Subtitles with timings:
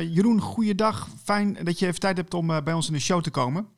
[0.00, 1.08] Jeroen, goeiedag.
[1.24, 3.68] Fijn dat je even tijd hebt om bij ons in de show te komen.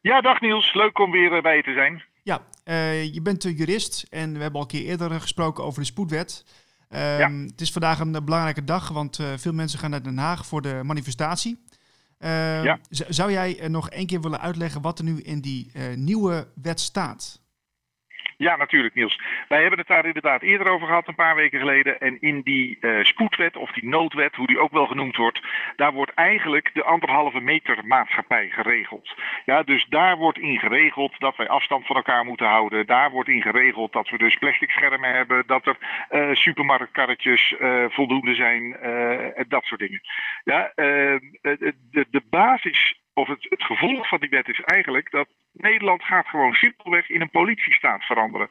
[0.00, 0.74] Ja, dag Niels.
[0.74, 2.02] Leuk om weer bij je te zijn.
[2.22, 2.40] Ja,
[3.02, 6.44] je bent jurist en we hebben al een keer eerder gesproken over de spoedwet.
[6.88, 10.62] Ehm, het is vandaag een belangrijke dag, want veel mensen gaan naar Den Haag voor
[10.62, 11.64] de manifestatie.
[12.18, 12.78] Ehm, ja.
[12.88, 17.45] Zou jij nog één keer willen uitleggen wat er nu in die nieuwe wet staat?
[18.36, 19.20] Ja, natuurlijk Niels.
[19.48, 22.00] Wij hebben het daar inderdaad eerder over gehad, een paar weken geleden.
[22.00, 25.40] En in die uh, spoedwet, of die noodwet, hoe die ook wel genoemd wordt,
[25.76, 29.14] daar wordt eigenlijk de anderhalve meter maatschappij geregeld.
[29.44, 32.86] Ja, dus daar wordt in geregeld dat wij afstand van elkaar moeten houden.
[32.86, 35.76] Daar wordt in geregeld dat we dus plastic schermen hebben, dat er
[36.10, 38.76] uh, supermarktkarretjes uh, voldoende zijn,
[39.48, 40.00] dat soort dingen.
[40.44, 41.74] Ja, de,
[42.10, 46.54] de basis of het, het gevolg van die wet is eigenlijk dat Nederland gaat gewoon
[46.54, 48.48] simpelweg in een politiestaat veranderen.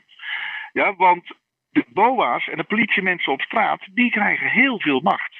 [0.71, 1.31] Ja, want
[1.69, 5.35] de BOA's en de politiemensen op straat, die krijgen heel veel macht.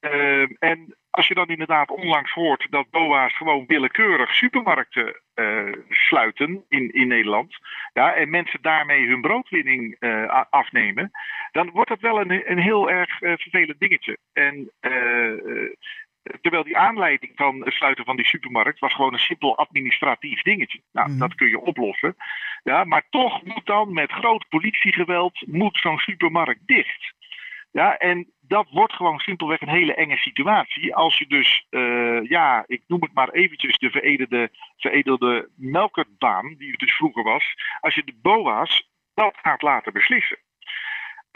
[0.00, 6.64] Uh, en als je dan inderdaad onlangs hoort dat BOA's gewoon willekeurig supermarkten uh, sluiten
[6.68, 7.58] in, in Nederland.
[7.92, 11.10] Ja, en mensen daarmee hun broodwinning uh, afnemen.
[11.52, 14.18] Dan wordt dat wel een, een heel erg uh, vervelend dingetje.
[14.32, 14.70] En
[16.40, 20.80] Terwijl die aanleiding van het sluiten van die supermarkt was gewoon een simpel administratief dingetje.
[20.92, 21.18] Nou, mhm.
[21.18, 22.16] dat kun je oplossen.
[22.62, 27.14] Ja, maar toch moet dan met groot politiegeweld moet zo'n supermarkt dicht.
[27.70, 30.94] Ja, en dat wordt gewoon simpelweg een hele enge situatie.
[30.94, 36.70] Als je dus, uh, ja, ik noem het maar eventjes de veredelde, veredelde melkertbaan, die
[36.70, 37.54] het dus vroeger was.
[37.80, 40.38] Als je de BOA's dat gaat laten beslissen.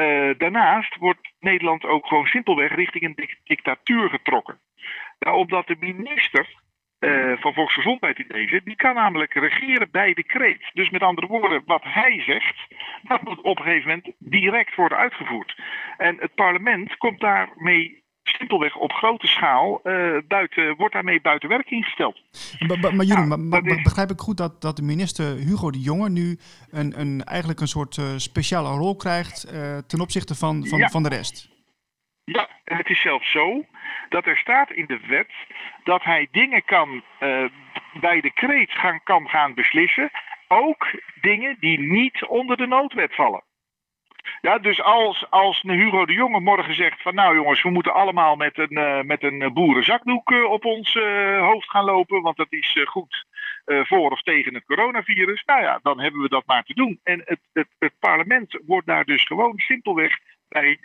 [0.01, 4.59] Uh, daarnaast wordt Nederland ook gewoon simpelweg richting een dictatuur getrokken.
[5.19, 6.47] Nou, omdat de minister
[7.01, 10.71] uh, van Volksgezondheid in deze, die kan namelijk regeren bij decreet.
[10.73, 12.57] Dus met andere woorden, wat hij zegt,
[13.03, 15.57] dat moet op een gegeven moment direct worden uitgevoerd.
[15.97, 18.00] En het parlement komt daarmee
[18.31, 22.21] simpelweg op grote schaal uh, buiten, wordt daarmee buiten werking gesteld.
[22.59, 26.39] Maar, maar Jeroen, maar, begrijp ik goed dat, dat de minister Hugo de Jonge nu
[26.71, 30.89] een, een, eigenlijk een soort uh, speciale rol krijgt uh, ten opzichte van, van, ja.
[30.89, 31.49] van de rest?
[32.25, 33.65] Ja, en het is zelfs zo
[34.09, 35.31] dat er staat in de wet
[35.85, 37.03] dat hij dingen kan
[38.01, 40.11] bij decreet gaan, kan gaan beslissen.
[40.49, 40.87] Ook
[41.21, 43.43] dingen die niet onder de noodwet vallen.
[44.41, 48.37] Ja, dus als, als Hugo de Jonge morgen zegt van nou jongens, we moeten allemaal
[48.37, 52.53] met een, uh, met een boerenzakdoek uh, op ons uh, hoofd gaan lopen, want dat
[52.53, 53.27] is goed
[53.65, 55.45] voor of tegen het coronavirus.
[55.45, 57.01] Nou ja, dan hebben we dat maar te doen.
[57.03, 60.79] En het, het, het parlement wordt daar dus gewoon simpelweg bij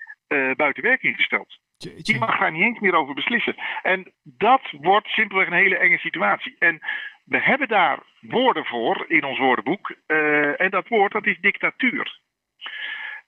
[0.56, 1.60] buiten werking gesteld.
[1.78, 3.56] Die mag daar niet eens meer over beslissen.
[3.82, 6.56] En dat wordt simpelweg een hele enge situatie.
[6.60, 6.80] En
[7.24, 9.90] we hebben daar woorden voor in ons woordenboek.
[10.58, 12.20] En dat woord, dat is dictatuur.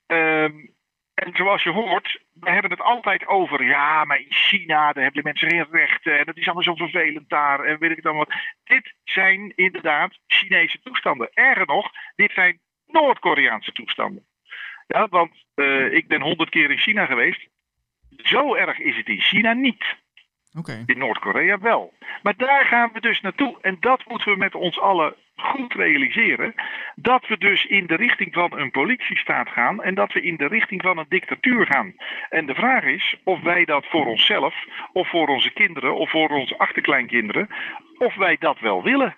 [0.08, 0.76] Um,
[1.14, 5.24] en zoals je hoort, we hebben het altijd over, ja, maar in China, daar hebben
[5.24, 8.16] de mensen geen rechten en dat is allemaal zo vervelend daar en weet ik dan
[8.16, 8.34] wat.
[8.64, 11.30] Dit zijn inderdaad Chinese toestanden.
[11.34, 14.26] Erger nog, dit zijn Noord-Koreaanse toestanden.
[14.88, 17.48] Ja, want uh, ik ben honderd keer in China geweest.
[18.18, 19.96] Zo erg is het in China niet.
[20.58, 20.84] Okay.
[20.86, 21.94] In Noord-Korea wel.
[22.22, 23.58] Maar daar gaan we dus naartoe.
[23.62, 26.54] En dat moeten we met ons allen goed realiseren.
[26.96, 29.84] Dat we dus in de richting van een politiestaat gaan.
[29.84, 31.94] En dat we in de richting van een dictatuur gaan.
[32.30, 34.56] En de vraag is of wij dat voor onszelf,
[34.94, 37.48] of voor onze kinderen, of voor onze achterkleinkinderen,
[37.98, 39.16] of wij dat wel willen.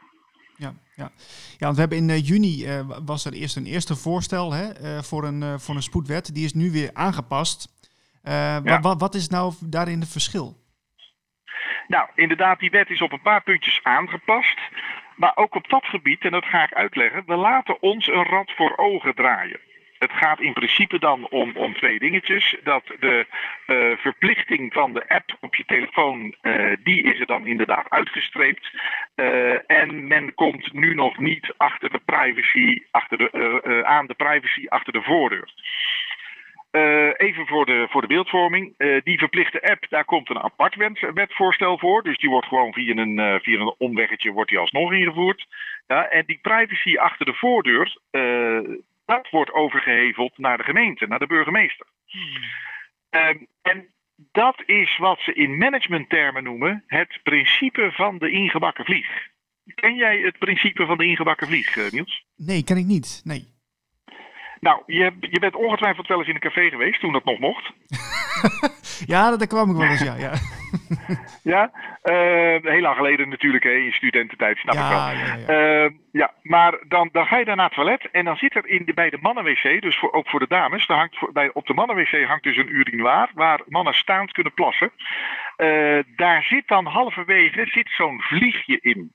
[0.55, 1.11] Ja, ja.
[1.57, 4.81] ja want we hebben in uh, juni uh, was er eerst een eerste voorstel hè,
[4.81, 6.35] uh, voor, een, voor een spoedwet.
[6.35, 7.77] Die is nu weer aangepast.
[8.23, 8.79] Ja.
[8.81, 10.57] wat, wat is nou daarin het verschil?
[11.87, 14.59] Nou, inderdaad, die wet is op een paar puntjes aangepast.
[15.19, 18.51] Maar ook op dat gebied, en dat ga ik uitleggen, we laten ons een rad
[18.55, 19.59] voor ogen draaien.
[19.97, 22.55] Het gaat in principe dan om, om twee dingetjes.
[22.63, 23.25] Dat de
[23.67, 28.69] uh, verplichting van de app op je telefoon, uh, die is er dan inderdaad uitgestreept.
[29.15, 34.65] Uh, en men komt nu nog niet achter de privacy, achter de, aan de privacy
[34.67, 35.53] achter de voordeur.
[36.71, 38.73] Uh, even voor de, voor de beeldvorming.
[38.77, 42.03] Uh, die verplichte app, daar komt een apart wet, wetvoorstel voor.
[42.03, 45.47] Dus die wordt gewoon via een, uh, via een omweggetje wordt die alsnog ingevoerd.
[45.87, 47.97] Ja, en die privacy achter de voordeur,
[49.05, 51.85] dat wordt overgeheveld naar de gemeente, naar de burgemeester.
[52.05, 53.47] Hmm.
[53.61, 53.87] en
[54.31, 59.27] dat is wat ze in managementtermen noemen het principe van de ingebakken vlieg.
[59.75, 62.25] Ken jij het principe van de ingebakken vlieg, Niels?
[62.35, 63.21] Nee, ken ik niet.
[63.23, 63.58] Nee.
[64.59, 67.71] Nou, je, je bent ongetwijfeld wel eens in een café geweest toen dat nog mocht.
[69.13, 70.15] ja, daar kwam ik wel eens, ja.
[70.15, 70.33] Ja,
[71.53, 71.71] ja?
[72.03, 74.99] Uh, heel lang geleden natuurlijk, hè, in studententijd, snap ja, ik wel.
[74.99, 75.83] Ja, ja.
[75.83, 78.67] Uh, ja, maar dan, dan ga je daar naar het toilet en dan zit er
[78.67, 81.49] in de, bij de mannenwc, dus voor, ook voor de dames, daar hangt voor, bij,
[81.53, 84.91] op de mannenwc hangt dus een urinoir waar mannen staand kunnen plassen.
[86.15, 89.13] daar zit dan halverwege zit zo'n vliegje in.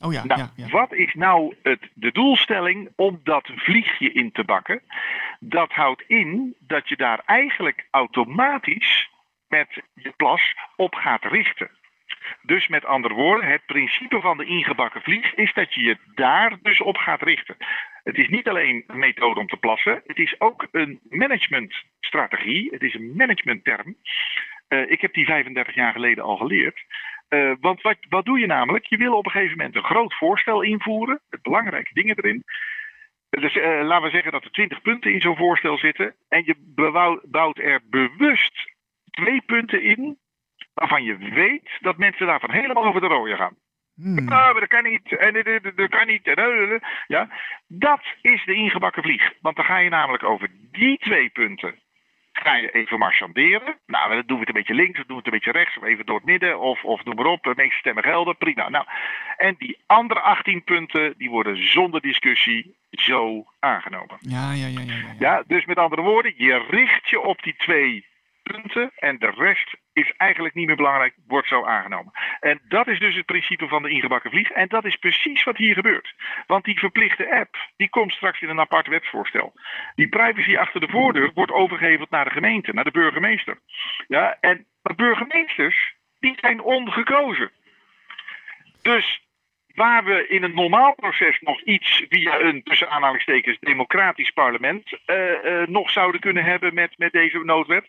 [0.00, 0.68] Oh ja, nou, ja, ja.
[0.68, 4.82] Wat is nou het, de doelstelling om dat vliegje in te bakken?
[5.40, 9.10] Dat houdt in dat je daar eigenlijk automatisch
[9.48, 11.70] met je plas op gaat richten.
[12.42, 16.58] Dus met andere woorden, het principe van de ingebakken vlieg is dat je je daar
[16.62, 17.56] dus op gaat richten.
[18.02, 22.68] Het is niet alleen een methode om te plassen, het is ook een managementstrategie.
[22.70, 23.96] Het is een managementterm.
[24.68, 26.84] Uh, ik heb die 35 jaar geleden al geleerd.
[27.34, 28.86] Uh, want wat, wat doe je namelijk?
[28.86, 32.44] Je wil op een gegeven moment een groot voorstel invoeren, met belangrijke dingen erin.
[33.30, 36.14] Dus uh, laten we zeggen dat er 20 punten in zo'n voorstel zitten.
[36.28, 36.54] En je
[37.24, 38.72] bouwt er bewust
[39.10, 40.18] twee punten in
[40.74, 43.56] waarvan je weet dat mensen daarvan helemaal over de rode gaan.
[43.94, 44.24] Hmm.
[44.24, 45.16] Nou, maar dat kan niet.
[45.16, 46.32] En dat kan niet.
[47.06, 47.28] Ja,
[47.66, 49.32] dat is de ingebakken vlieg.
[49.40, 51.82] Want dan ga je namelijk over die twee punten.
[52.44, 53.78] Ga je even marchanderen.
[53.86, 55.76] Nou, dan doen we het een beetje links, of doen we het een beetje rechts,
[55.76, 57.42] of even door het midden, of, of noem maar op.
[57.42, 58.68] De meeste stemmen gelden, prima.
[58.68, 58.84] Nou,
[59.36, 64.16] en die andere 18 punten, die worden zonder discussie zo aangenomen.
[64.20, 65.14] Ja, ja, ja, ja, ja.
[65.18, 68.06] ja dus met andere woorden, je richt je op die twee
[68.42, 72.12] punten en de rest is eigenlijk niet meer belangrijk, wordt zo aangenomen.
[72.40, 74.50] En dat is dus het principe van de ingebakken vlieg.
[74.50, 76.14] En dat is precies wat hier gebeurt.
[76.46, 79.52] Want die verplichte app, die komt straks in een apart wetsvoorstel.
[79.94, 83.58] Die privacy achter de voordeur wordt overgeheveld naar de gemeente, naar de burgemeester.
[84.08, 87.50] Ja, en de burgemeesters, die zijn ongekozen.
[88.82, 89.22] Dus
[89.74, 95.44] waar we in een normaal proces nog iets via een tussen aanhalingstekens democratisch parlement uh,
[95.44, 97.88] uh, nog zouden kunnen hebben met, met deze noodwet,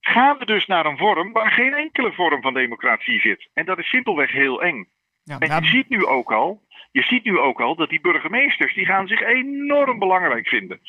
[0.00, 3.48] gaan we dus naar een vorm waar geen enkele vorm van democratie zit.
[3.54, 4.88] En dat is simpelweg heel eng.
[5.22, 6.62] Ja, en je ziet nu ook al,
[6.92, 10.80] je ziet nu ook al dat die burgemeesters, die gaan zich enorm belangrijk vinden.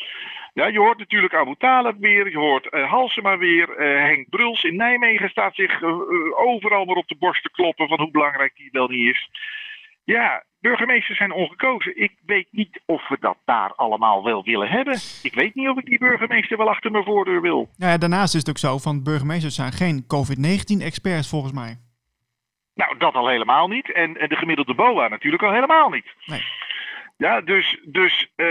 [0.53, 4.63] Ja, je hoort natuurlijk Abu Talib weer, je hoort uh, Halsema weer, uh, Henk Bruls
[4.63, 5.95] in Nijmegen staat zich uh,
[6.39, 9.29] overal maar op de borst te kloppen van hoe belangrijk die wel niet is.
[10.03, 12.01] Ja, burgemeesters zijn ongekozen.
[12.01, 14.97] Ik weet niet of we dat daar allemaal wel willen hebben.
[15.23, 17.69] Ik weet niet of ik die burgemeester wel achter mijn voordeur wil.
[17.77, 21.77] Nou ja, daarnaast is het ook zo van burgemeesters zijn geen COVID-19-experts volgens mij.
[22.73, 23.91] Nou, dat al helemaal niet.
[23.91, 26.05] En, en de gemiddelde BOA natuurlijk al helemaal niet.
[26.25, 26.41] Nee.
[27.17, 28.47] Ja, dus, dus uh,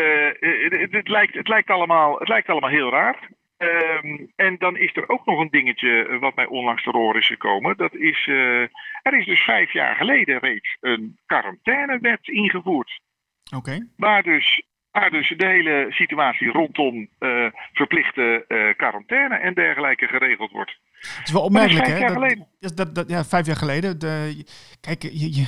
[0.80, 3.28] het, het, lijkt, het, lijkt allemaal, het lijkt allemaal heel raar.
[3.62, 7.20] Um, en dan is er ook nog een dingetje eh, wat mij onlangs te horen
[7.20, 7.76] is gekomen.
[7.76, 8.60] Dat is, uh,
[9.02, 13.00] er is dus vijf jaar geleden reeds een quarantainewet ingevoerd.
[13.44, 13.56] Oké.
[13.56, 13.86] Okay.
[13.96, 14.62] Waar dus
[14.92, 20.78] Waar dus de hele situatie rondom uh, verplichte uh, quarantaine en dergelijke geregeld wordt.
[21.00, 21.98] Het is wel opmerkelijk, hè?
[21.98, 22.46] Jaar geleden.
[22.58, 23.98] Dat, dat, ja, vijf jaar geleden.
[23.98, 24.44] De,
[24.80, 25.46] kijk, je, je,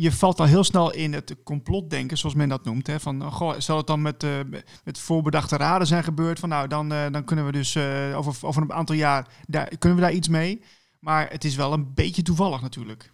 [0.00, 2.86] je, valt al heel snel in het complotdenken, zoals men dat noemt.
[2.86, 3.00] Hè?
[3.00, 4.30] Van, goh, zal het dan met, uh,
[4.84, 6.38] met voorbedachte raden zijn gebeurd?
[6.38, 7.76] Van nou, dan, dan kunnen we dus
[8.14, 10.62] over, over een aantal jaar, daar, kunnen we daar iets mee.
[11.00, 13.10] Maar het is wel een beetje toevallig natuurlijk.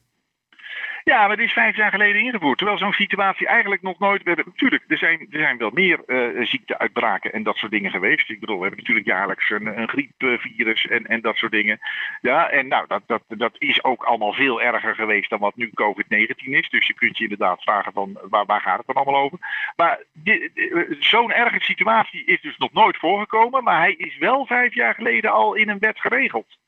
[1.12, 2.58] Ja, maar het is vijf jaar geleden ingevoerd.
[2.58, 4.24] Terwijl zo'n situatie eigenlijk nog nooit.
[4.24, 8.30] Natuurlijk, er zijn, er zijn wel meer uh, ziekteuitbraken en dat soort dingen geweest.
[8.30, 11.78] Ik bedoel, we hebben natuurlijk jaarlijks een, een griepvirus en, en dat soort dingen.
[12.20, 15.70] Ja, en nou, dat, dat, dat is ook allemaal veel erger geweest dan wat nu
[15.74, 16.68] COVID-19 is.
[16.68, 19.38] Dus je kunt je inderdaad vragen van waar, waar gaat het dan allemaal over.
[19.76, 20.02] Maar
[20.98, 23.64] zo'n erge situatie is dus nog nooit voorgekomen.
[23.64, 26.58] Maar hij is wel vijf jaar geleden al in een wet geregeld.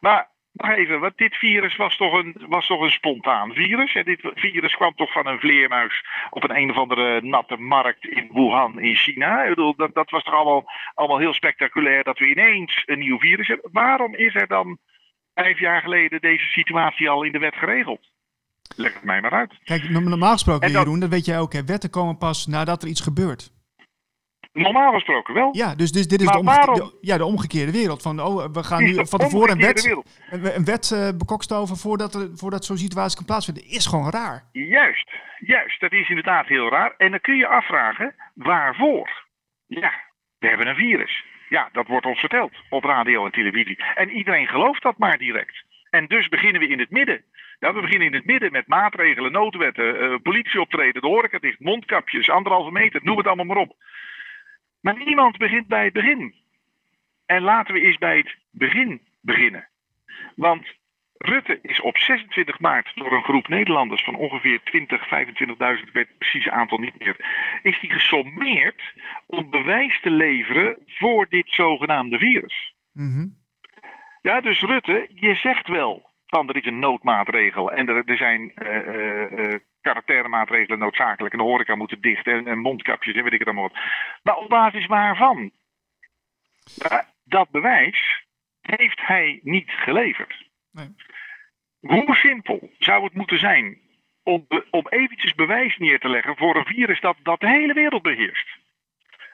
[0.00, 3.94] Maar Wacht even, want dit virus was toch een, was toch een spontaan virus?
[3.94, 8.04] En dit virus kwam toch van een vleermuis op een een of andere natte markt
[8.04, 9.42] in Wuhan in China?
[9.42, 10.64] Ik bedoel, dat, dat was toch allemaal,
[10.94, 13.70] allemaal heel spectaculair dat we ineens een nieuw virus hebben.
[13.72, 14.78] Waarom is er dan
[15.34, 18.08] vijf jaar geleden deze situatie al in de wet geregeld?
[18.76, 19.54] Leg het mij maar uit.
[19.64, 22.88] Kijk, normaal gesproken, dat, Jeroen, dat weet jij ook, hè, wetten komen pas nadat er
[22.88, 23.59] iets gebeurt.
[24.52, 25.48] Normaal gesproken wel.
[25.56, 28.02] Ja, dus, dus dit is de, omgekeerde, ja, de omgekeerde wereld.
[28.02, 29.96] Van, oh, we gaan nu van tevoren een wet,
[30.30, 33.64] een, wet uh, bekokstoven voordat, er, voordat zo'n situatie kan plaatsvinden.
[33.64, 34.48] Is gewoon raar.
[34.52, 35.80] Juist, juist.
[35.80, 36.94] Dat is inderdaad heel raar.
[36.96, 39.26] En dan kun je afvragen, waarvoor?
[39.66, 39.92] Ja,
[40.38, 41.24] we hebben een virus.
[41.48, 43.78] Ja, dat wordt ons verteld op radio en televisie.
[43.94, 45.64] En iedereen gelooft dat maar direct.
[45.90, 47.24] En dus beginnen we in het midden.
[47.58, 52.30] Ja, we beginnen in het midden met maatregelen, noodwetten, uh, politieoptreden, de horeca dicht, mondkapjes,
[52.30, 53.76] anderhalve meter, noem het allemaal maar op.
[54.80, 56.34] Maar niemand begint bij het begin.
[57.26, 59.68] En laten we eens bij het begin beginnen.
[60.34, 60.78] Want
[61.22, 66.08] Rutte is op 26 maart door een groep Nederlanders van ongeveer 20, 25.000, ik weet
[66.08, 67.16] het precieze aantal niet meer,
[67.62, 68.82] is die gesommeerd
[69.26, 72.74] om bewijs te leveren voor dit zogenaamde virus.
[72.92, 73.38] Mm
[74.22, 78.52] Ja, dus Rutte, je zegt wel van er is een noodmaatregel en er, er zijn
[78.62, 79.54] uh, uh,
[80.28, 83.68] maatregelen noodzakelijk en de horeca moeten dicht en, en, mondkapjes en weet ik het allemaal
[83.68, 83.78] wat.
[84.22, 85.50] Maar op basis waarvan?
[87.24, 88.24] dat bewijs
[88.60, 90.48] heeft hij niet geleverd.
[90.72, 90.94] Nee.
[91.80, 93.78] Hoe simpel zou het moeten zijn
[94.22, 98.02] om, om eventjes bewijs neer te leggen voor een virus dat, dat de hele wereld
[98.02, 98.48] beheerst?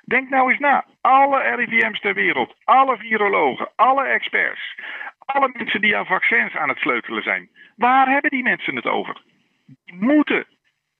[0.04, 0.84] Denk nou eens na.
[1.00, 4.78] Alle RIVM's ter wereld, alle virologen, alle experts,
[5.18, 7.50] alle mensen die aan vaccins aan het sleutelen zijn.
[7.76, 9.22] Waar hebben die mensen het over?
[9.66, 10.46] Die moeten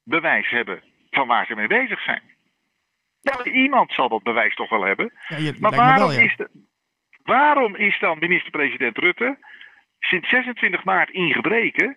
[0.03, 2.23] bewijs hebben van waar ze mee bezig zijn.
[3.23, 5.13] Nou, iemand zal dat bewijs toch wel hebben.
[5.29, 6.51] Ja, maar waarom, is de,
[7.23, 9.39] waarom is dan minister-president Rutte
[9.99, 11.97] sinds 26 maart in gebreken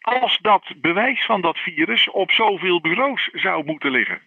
[0.00, 4.20] als dat bewijs van dat virus op zoveel bureaus zou moeten liggen?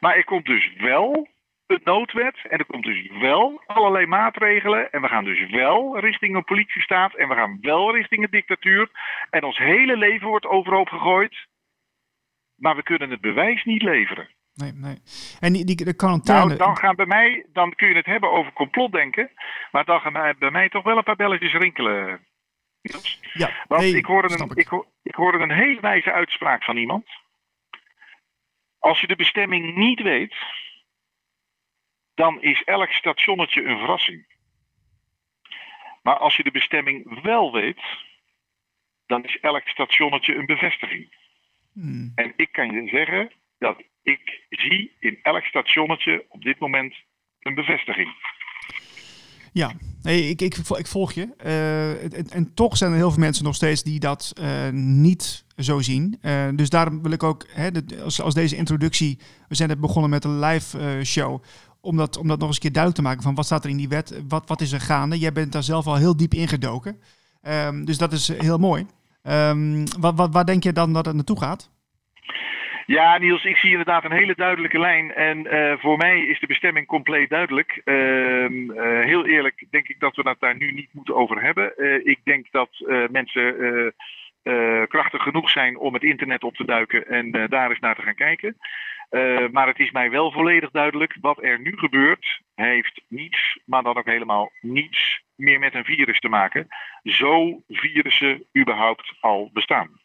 [0.00, 1.28] Maar er komt dus wel
[1.70, 6.36] een noodwet en er komt dus wel allerlei maatregelen en we gaan dus wel richting
[6.36, 8.90] een politiestaat en we gaan wel richting een dictatuur
[9.30, 11.46] en ons hele leven wordt overhoop gegooid,
[12.54, 14.28] maar we kunnen het bewijs niet leveren.
[14.54, 14.98] Nee, nee.
[15.40, 16.44] En die, die de quarantaine...
[16.44, 19.30] Nou, dan gaan bij mij, dan kun je het hebben over complotdenken,
[19.70, 22.20] maar dan gaan bij mij toch wel een paar belletjes rinkelen.
[23.32, 24.84] Ja, Want ik, hoorde een, ik.
[25.02, 27.06] ik hoorde een hele wijze uitspraak van iemand.
[28.78, 30.34] Als je de bestemming niet weet,
[32.20, 34.26] dan is elk stationnetje een verrassing.
[36.02, 37.82] Maar als je de bestemming wel weet,
[39.06, 41.14] dan is elk stationnetje een bevestiging.
[41.72, 42.12] Hmm.
[42.14, 46.94] En ik kan je zeggen dat ik zie in elk stationnetje op dit moment
[47.40, 48.08] een bevestiging.
[49.52, 49.72] Ja,
[50.02, 51.34] nee, ik, ik, ik volg je.
[51.44, 55.44] Uh, en, en, toch zijn er heel veel mensen nog steeds die dat uh, niet
[55.56, 56.18] zo zien.
[56.22, 59.80] Uh, dus daarom wil ik ook, hè, de, als, als deze introductie, we zijn net
[59.80, 61.42] begonnen met een live show,
[61.80, 63.70] om dat, om dat nog eens een keer duidelijk te maken van wat staat er
[63.70, 65.18] in die wet, wat, wat is er gaande.
[65.18, 67.00] Jij bent daar zelf al heel diep ingedoken.
[67.42, 68.86] Um, dus dat is heel mooi.
[69.22, 71.70] Um, wat, wat, waar denk je dan dat het naartoe gaat?
[72.86, 75.14] Ja, Niels, ik zie inderdaad een hele duidelijke lijn.
[75.14, 77.80] En uh, voor mij is de bestemming compleet duidelijk.
[77.84, 81.72] Uh, uh, heel eerlijk denk ik dat we het daar nu niet moeten over hebben.
[82.06, 82.68] ik denk dat
[83.10, 83.54] mensen
[84.88, 88.14] krachtig genoeg zijn om het internet op te duiken en daar eens naar te gaan
[88.14, 88.56] kijken.
[89.50, 93.96] Maar het is mij wel volledig duidelijk, wat er nu gebeurt, heeft niets, maar dan
[93.96, 96.66] ook helemaal niets meer met een virus te maken.
[97.02, 100.00] Zo virussen überhaupt al bestaan.